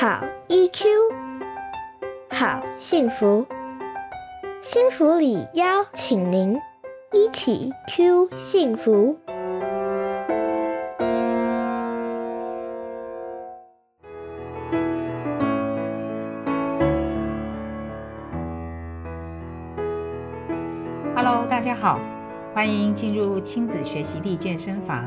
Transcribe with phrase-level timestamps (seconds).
[0.00, 0.84] 好 EQ，
[2.30, 3.44] 好幸福，
[4.62, 6.56] 幸福里邀请您
[7.10, 9.18] 一起 Q 幸福。
[21.16, 21.98] Hello，大家好，
[22.54, 25.04] 欢迎进入亲子学习力健身房，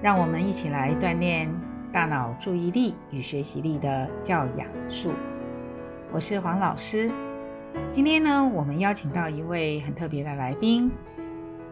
[0.00, 1.52] 让我们一起来锻炼
[1.90, 5.12] 大脑注意力与学习力的教养术。
[6.12, 7.10] 我是黄老师，
[7.90, 10.90] 今天呢，我们邀请到一位很特别的来宾，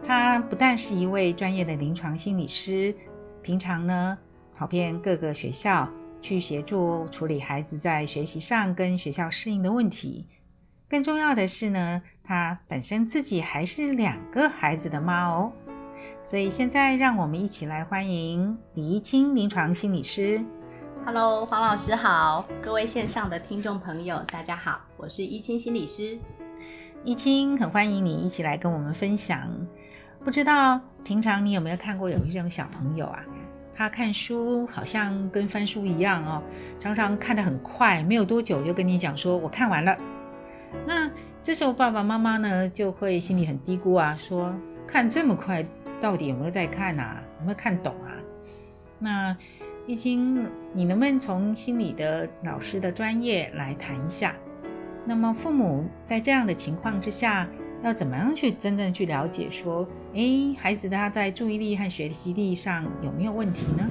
[0.05, 2.95] 他不但是一位专业的临床心理师，
[3.43, 4.17] 平常呢
[4.55, 5.87] 跑遍各个学校
[6.19, 10.25] 去协助处理孩子在学习上跟学校适应的问题。
[10.89, 15.51] 更重要的是呢，她本身自己还是两个孩子的妈哦。
[16.21, 20.43] 所以现在让我们一起来欢迎李一清临床心理师。
[21.05, 26.17] Hello，黄老师好，各位线上的听众朋友，大家好，我是一清心理师。
[27.03, 29.49] 一清，很欢迎你一起来跟我们分享。
[30.23, 33.23] 不知道平常你有没有看过有一种小朋友啊？
[33.73, 36.41] 他看书好像跟翻书一样哦，
[36.79, 39.95] 常常看得很快，没有多久就跟你讲说我看完了。
[40.85, 41.09] 那
[41.41, 44.53] 这时候爸爸妈妈呢就会心里很嘀咕啊，说
[44.85, 45.65] 看这么快，
[45.99, 47.21] 到底有没有在看啊？
[47.39, 48.11] 有没有看懂啊？
[48.99, 49.37] 那
[49.85, 54.35] 易经，你能不能从心理的老师的专业来谈一下？
[55.05, 57.47] 那么父母在这样的情况之下，
[57.83, 63.89] 要怎么样去真正去了解说，诶，孩子他在注意力和学习力上有没有问题呢？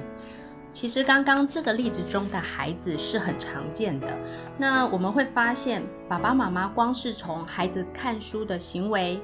[0.73, 4.07] 其实刚刚这个例子中的孩子是很常见的。
[4.59, 9.19] 那我们会发现，爸爸妈妈光是从孩子看书的行为，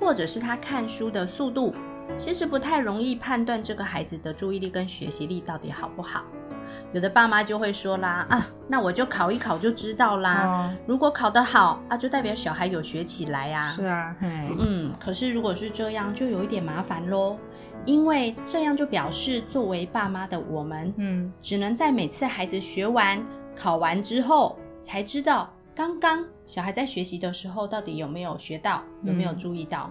[0.00, 1.72] 或者是他看书的速度，
[2.16, 6.24] 其实不太容易判断这个孩子的注意力跟学习力到底好不好。
[6.92, 10.46] 有的爸妈就会说啦，啊，那我就考一考就知道啦。
[10.46, 17.38] 哦，如果考得好啊，就代表小孩有学起来呀、是啊，嘿，嗯，可是如果是这样，就有一点麻烦喽，
[17.84, 29.88] 因为这样就表示作为爸妈的我们，嗯，只能在每次孩子学完、考完之后，才知道刚刚小孩在学习的时候到底有没有学到，有没有嗯注意到。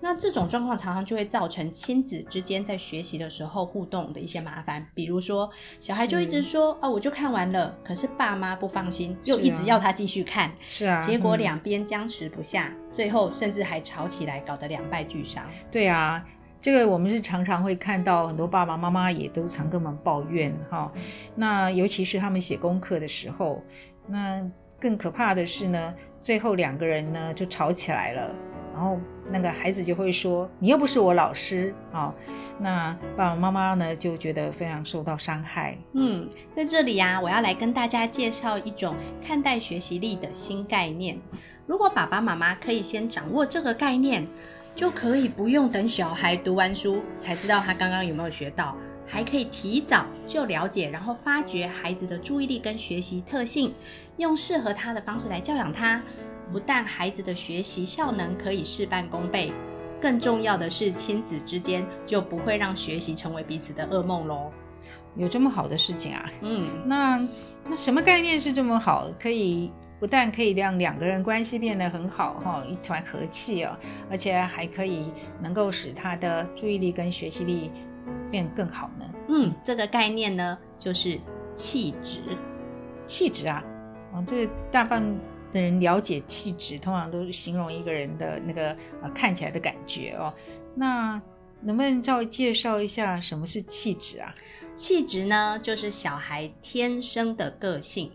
[0.00, 15.44] 那这种状况常常就会造成亲子之间在学习的时候互动的一些麻烦，比如说小孩就一直说啊，我就看完了，可是爸妈不放心，又一直要他继续看，是啊，嗯结果两边僵持不下，最后甚至还吵起来，搞得两败俱伤。
[15.70, 16.24] 对啊，
[16.60, 20.92] 这个我们是常常会看到很多爸爸妈妈也都常跟我们抱怨哈。
[21.34, 23.62] 那尤其是他们写功课的时候，
[24.06, 24.42] 那
[24.80, 28.34] 更可怕的是呢，最后两个人呢就吵起来了，
[28.74, 28.98] 然后
[29.30, 32.12] 那个孩子就会说：“你又不是我老师啊、
[32.58, 35.78] 那爸爸妈妈呢就觉得非常受到伤害。
[35.92, 41.16] 嗯，在这里呀、我要来跟大家介绍一种看待学习力的新概念。
[41.68, 44.26] 如果爸爸妈妈可以先掌握这个概念，
[44.74, 48.76] 就可以不用等小孩读完书才知道他刚刚有没有学到，
[49.06, 53.72] 还可以提早就了解，然后发掘孩子的注意力跟学习特性，
[54.16, 56.02] 用适合他的方式来教养他。
[56.52, 59.52] 不但孩子的学习效能可以事半功倍，
[60.00, 64.50] 更重要的是亲子之间就不会让学习成为彼此的噩梦喽。
[65.16, 66.30] 有这么好的事情啊？
[66.42, 66.68] 嗯。
[66.86, 67.28] 那
[67.66, 73.76] 那什么概念是这么好，可以不但可以让两个人关系变得很好哈、一团和气哦，
[74.10, 77.70] 而且还可以能够使他的注意力跟学习力
[78.30, 79.06] 变更好呢？
[79.28, 81.18] 嗯，这个概念呢，就是
[81.54, 82.20] 气质。
[83.06, 83.62] 气质啊，
[84.12, 85.18] 哦，这个大部分
[85.54, 90.34] 的人了解气质，通常都是形容一个人的那个呃看起来的感觉哦。
[90.74, 91.22] 那
[91.62, 94.34] 能不能稍微介绍一下什么是气质啊？
[94.76, 98.12] 气质呢，就是小孩天生的个性。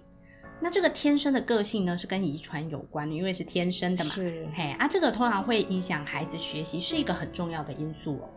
[0.62, 4.12] 那这个天生的个性呢，是跟遗传有关的，因为是天生的嘛。
[4.12, 8.30] 是嘿啊，这个通常会影响孩子学习，是一个很重要的因素哦。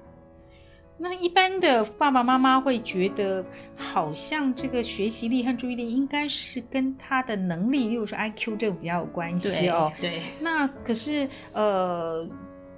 [1.04, 3.44] 那一般的爸爸妈妈会觉得，
[3.76, 9.92] 好像这个学习力和注意力应该是跟他的能力，例如说 IQ 这个比较有关系哦。
[10.00, 12.24] 对，那可是呃，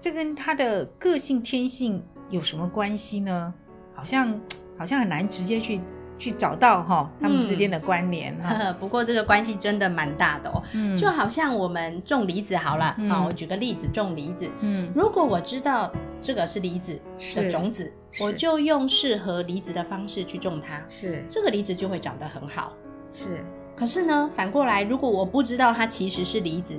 [0.01, 3.53] 这跟他的个性天性有什么关系呢？
[3.93, 4.41] 好像
[4.79, 5.79] 好像很难直接去
[6.19, 10.63] 去找到哈、他们之间的关联哈、 不过这个关系真的蛮大的哦。
[10.73, 14.49] 嗯就好像我们种梨子好了，嗯好，我举个例子，种梨子。
[14.61, 16.99] 嗯如果我知道这个是梨子
[17.35, 22.73] 的种子，我就用适合梨子的方式去种它，是这个梨子就会长得很好。
[23.13, 23.45] 是
[23.77, 26.75] 可是呢，反过来，如果我不知道它其实是梨子，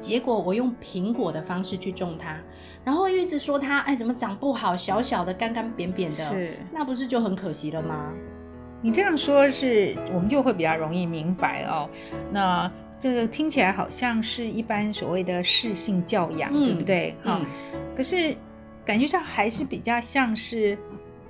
[0.00, 2.38] 结果我用苹果的方式去种它，
[2.84, 8.12] 然后又一直说它，哎，怎么长不好，小小的、干干扁扁的，是，那不是就很可惜了吗？
[8.82, 11.88] 你这样说是，我们就会比较容易明白哦。
[12.30, 17.14] 那这个听起来好像是一般所谓的适性教养，对不对？
[17.22, 17.40] 哈、
[17.96, 18.34] 可是
[18.84, 20.78] 感觉上还是比较像是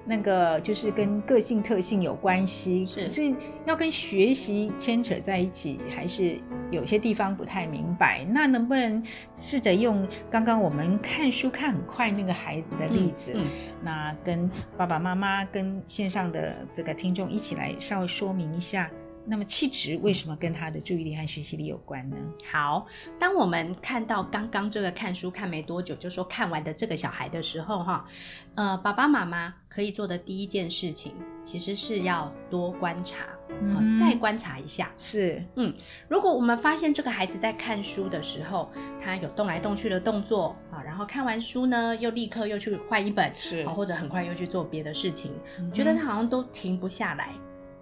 [0.06, 3.35] 那个，就是跟个性特性有关系，是可是
[3.67, 6.38] 要跟学习牵扯在一起，还是
[6.70, 8.25] 有些地方不太明白。
[8.31, 9.03] 那能不能
[9.35, 13.47] 试着用刚刚我们看书看很快那个孩子的例子，嗯
[13.82, 18.91] 那跟爸爸妈妈、跟线上的这个听众一起来稍微说明一下，
[19.26, 22.17] 那么气质为什么跟他的注意力和学习力有关呢？
[22.50, 22.87] 好，
[23.19, 28.06] 当我们看到刚刚这个看书看没多久就说看完的这个小孩的时候，哈，
[28.55, 31.12] 呃，爸爸妈妈可以做的第一件事情，
[31.43, 34.93] 其实是要多观察，好嗯再观察一下。
[34.96, 35.75] 是，嗯
[36.08, 38.70] 如果我们发现这个孩子在看书的时候，
[39.02, 47.31] 他有动来动去的动作啊，然后看完书呢，又立刻又去换一本，是啊，或者很快又去做别的事情，嗯觉得他好像都停不下来。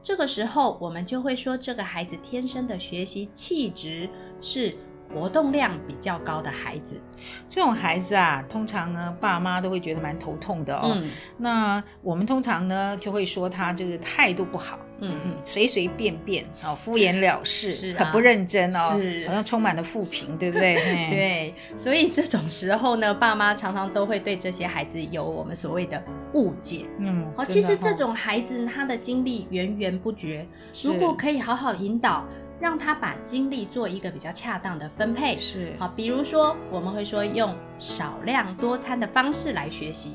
[0.04, 4.06] 这个时候，我们就会说，这个孩子天生的学习气质
[4.38, 4.76] 是
[5.12, 7.00] 活动量比较高的孩子。
[7.48, 10.92] 这种孩子啊，通常呢，爸妈都会觉得蛮头痛的哦。
[10.96, 20.74] 嗯那我们通常呢，就会说他就是态度不好，嗯嗯，随随便便哦，敷衍了事，是啊很不认真哦，是好像充满了负评，对不对？
[20.82, 26.02] 嘿，对，所以这种时候呢，爸妈常常都会对这些孩子有我们所谓的
[26.34, 26.86] 误解。
[26.98, 30.46] 嗯，哦，其实这种孩子他的精力源源不绝，
[30.82, 32.26] 如果可以好好引导，
[32.64, 35.36] 让他把精力做一个比较恰当的分配。
[35.36, 40.14] 是好，比如说我们会说用少量多餐的方式来学习，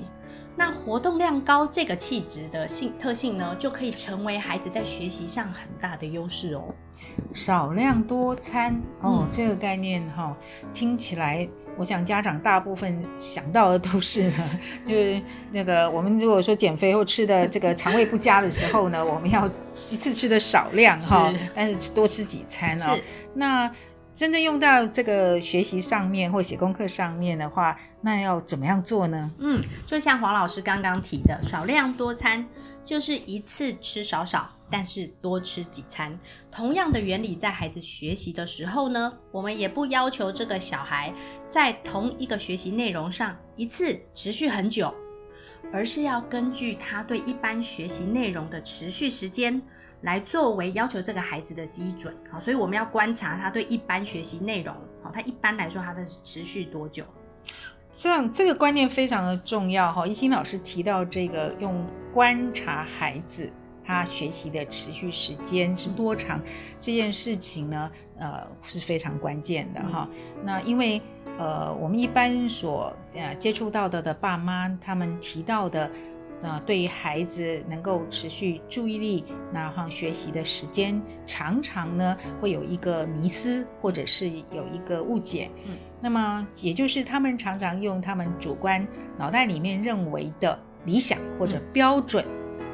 [0.55, 6.73] 那活动量高这个气质的性特性呢，就可以成为孩子在学习上很大的优势哦。
[7.35, 10.35] 少量多餐哦，嗯这个概念哈、
[10.73, 11.47] 听起来，
[11.79, 15.21] 我想家长大部分想到的都是呢，就是
[15.53, 19.47] 那个我们如果说减肥或吃的这个肠胃不佳的时候呢，我们要
[19.89, 22.99] 一次吃的少量哈、是但是吃多吃几餐哦。
[23.33, 23.71] 那
[24.13, 29.31] 真正用到这个学习上面或写功课上面的话，那要怎么样做呢？
[29.39, 32.45] 嗯，就像黄老师刚刚提的，少量多餐
[32.83, 36.17] 就是一次吃少少，但是多吃几餐。
[36.51, 41.13] 同样的原理，在孩子学习的时候呢，我们也不要求这个小孩
[41.47, 44.93] 在同一个学习内容上一次持续很久，
[45.73, 49.61] 而是要根据他对一般学习内容的持续时间。
[50.03, 54.73] 来作为要求这个孩子的基准，好，所以我们要观察他对一般学习内容，
[55.03, 57.03] 好，他一般来说他的持续多久？
[57.91, 60.07] 这样这个观念非常的重要哈。
[60.07, 63.51] 一心老师提到这个用观察孩子
[63.89, 66.39] 他学习的持续时间是多长
[66.79, 70.07] 这件事情呢，呃是非常关键的哈。
[70.43, 71.01] 那因为
[71.39, 75.89] 呃我们一般所呃接触到的的爸妈他们提到的。
[76.41, 85.51] 那对于孩子能够持续注意力，那哈学习的时间，常常呢会有一个迷思，或者是有一个误解。
[85.67, 88.87] 嗯，那么也就是他们常常用他们主观
[89.17, 92.23] 脑袋里面认为的理想或者标准、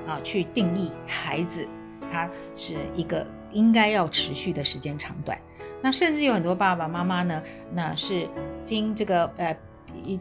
[0.08, 1.68] 啊，去定义孩子
[2.12, 5.38] 他是一个应该要持续的时间长短。
[5.82, 7.42] 那甚至有很多爸爸妈妈呢，
[7.74, 8.28] 那是
[8.66, 9.56] 听这个呃。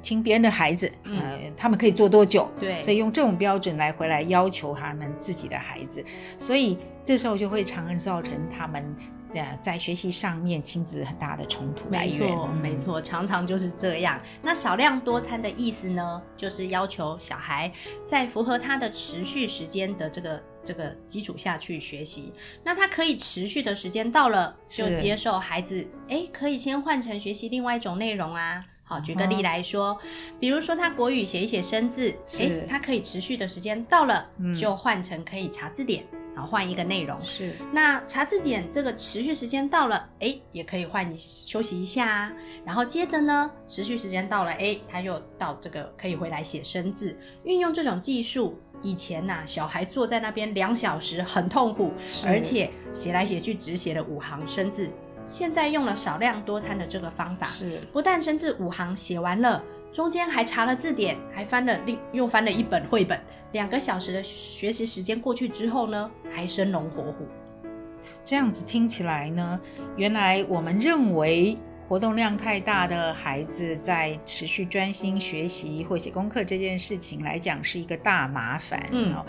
[0.00, 2.48] 听别人的孩子，嗯呃，他们可以做多久？
[2.60, 6.02] 对所以用这种标准来回来要求他们自己的孩子，
[6.38, 8.94] 所以这时候就会常常造成他们
[9.40, 12.18] 呃在学习上面亲子很大的冲突来没。
[12.18, 14.20] 错，嗯没错，常常就是这样。
[14.42, 17.72] 那少量多餐的意思呢，就是要求小孩
[18.04, 22.32] 在符合他的持续时间的这个这个基础下去学习。
[22.62, 28.64] 那他可以持续的时间到了，就接受孩子，哎，可以先换成学习另外一种内容啊。
[28.86, 29.98] 好，举个例来说，
[30.38, 37.20] 比如说他国语写一写生字，是哎，他可以持续的时间到了，嗯就换成可以查字典，然后换一个内容。
[37.22, 42.32] 是那查字典这个持续时间到了，哎，也可以换一休息一下啊。
[42.64, 48.58] 然后接着呢，持续时间到了，哎，他又到这个可以回来写生字，运用这种技术。
[48.82, 51.90] 以前呐、小孩坐在那边两小时很痛苦，
[52.26, 54.90] 而且写来写去只写了五行生字。
[55.26, 63.18] 现在用了少量多餐的这个方法，是不但生字五行写完了，中间还查了字典，还翻了另又翻了一本绘本。
[63.54, 67.26] 两个小时的学习时间过去之后呢，还生龙活虎。
[68.24, 69.58] 这样子听起来呢，
[69.96, 71.56] 原来我们认为
[71.88, 78.84] 活动量太大的孩子在持续专心学习或写功课这件事情来讲是一个大麻烦。
[78.90, 79.24] 嗯哦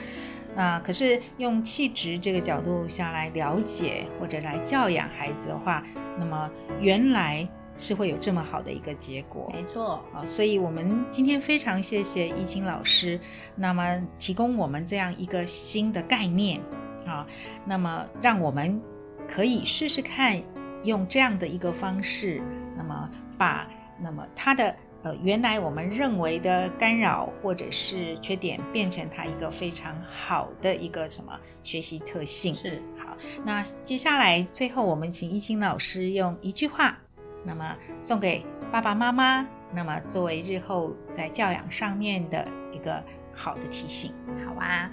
[0.55, 5.83] 啊，可是用气质这个角度下来了解或者来教养孩子的话，
[6.17, 6.49] 那么
[6.81, 9.49] 原来是会有这么好的一个结果。
[9.53, 13.19] 没错，啊，所以我们今天非常谢谢易清老师，
[13.55, 16.61] 那么提供我们这样一个新的概念
[17.05, 17.25] 啊，
[17.65, 18.81] 那么让我们
[19.27, 20.41] 可以试试看，
[20.83, 22.41] 用这样的一个方式，
[22.77, 23.67] 那么把
[23.99, 32.55] 那么它的呃原来我们认为的干扰或者是缺点，变成它一个非常好的一个什么学习特性。
[32.55, 36.99] 是好，那接下来最后我们请易清老师用一句话，
[37.45, 44.13] 那么送给爸爸妈妈，那么作为日后在教养上面的一个好的提醒。
[44.45, 44.91] 好啊，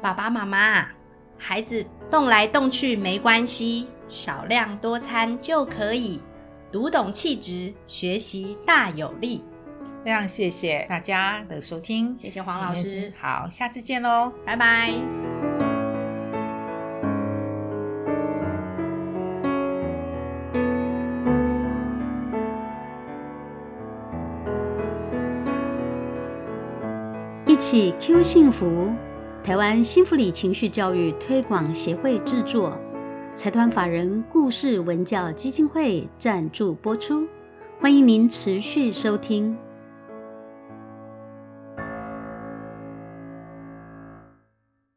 [0.00, 0.86] 爸爸妈妈，
[1.36, 6.20] 孩子动来动去没关系，少量多餐就可以，
[6.70, 9.44] 读懂气质，学习大有力。
[10.04, 15.27] 非常谢谢大家的收听，谢谢黄老师，好，下次见喽，拜拜。
[27.58, 28.92] 起 Q 幸福，
[29.42, 32.78] 台湾幸福里情绪教育推广协会制作，
[33.34, 37.26] 财团法人故事文教基金会赞助播出，
[37.80, 39.56] 欢迎您持续收听。